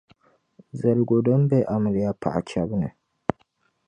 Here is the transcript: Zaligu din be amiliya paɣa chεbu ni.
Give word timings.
Zaligu 0.79 1.17
din 1.25 1.41
be 1.49 1.57
amiliya 1.73 2.11
paɣa 2.21 2.39
chεbu 2.49 2.75
ni. 2.81 2.89